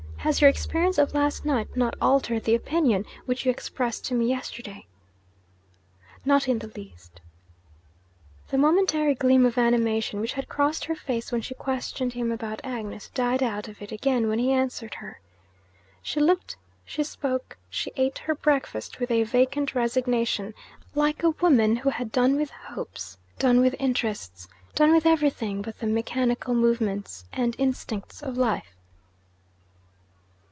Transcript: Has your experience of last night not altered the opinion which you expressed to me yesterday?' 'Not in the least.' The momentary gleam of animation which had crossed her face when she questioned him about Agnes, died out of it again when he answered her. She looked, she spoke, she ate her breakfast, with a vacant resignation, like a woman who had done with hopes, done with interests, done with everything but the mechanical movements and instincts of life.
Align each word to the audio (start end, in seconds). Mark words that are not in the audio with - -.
Has 0.21 0.39
your 0.39 0.51
experience 0.51 0.99
of 0.99 1.15
last 1.15 1.45
night 1.45 1.75
not 1.75 1.95
altered 1.99 2.43
the 2.43 2.53
opinion 2.53 3.07
which 3.25 3.43
you 3.43 3.49
expressed 3.49 4.05
to 4.05 4.13
me 4.13 4.27
yesterday?' 4.27 4.85
'Not 6.23 6.47
in 6.47 6.59
the 6.59 6.67
least.' 6.75 7.19
The 8.49 8.59
momentary 8.59 9.15
gleam 9.15 9.47
of 9.47 9.57
animation 9.57 10.19
which 10.19 10.33
had 10.33 10.47
crossed 10.47 10.85
her 10.85 10.93
face 10.93 11.31
when 11.31 11.41
she 11.41 11.55
questioned 11.55 12.13
him 12.13 12.31
about 12.31 12.61
Agnes, 12.63 13.09
died 13.15 13.41
out 13.41 13.67
of 13.67 13.81
it 13.81 13.91
again 13.91 14.29
when 14.29 14.37
he 14.37 14.51
answered 14.51 14.93
her. 14.93 15.19
She 16.03 16.19
looked, 16.19 16.55
she 16.85 17.03
spoke, 17.03 17.57
she 17.67 17.91
ate 17.95 18.19
her 18.19 18.35
breakfast, 18.35 18.99
with 18.99 19.09
a 19.09 19.23
vacant 19.23 19.73
resignation, 19.73 20.53
like 20.93 21.23
a 21.23 21.31
woman 21.31 21.77
who 21.77 21.89
had 21.89 22.11
done 22.11 22.35
with 22.35 22.51
hopes, 22.51 23.17
done 23.39 23.59
with 23.59 23.75
interests, 23.79 24.47
done 24.75 24.91
with 24.93 25.07
everything 25.07 25.63
but 25.63 25.79
the 25.79 25.87
mechanical 25.87 26.53
movements 26.53 27.25
and 27.33 27.55
instincts 27.57 28.21
of 28.21 28.37
life. 28.37 28.75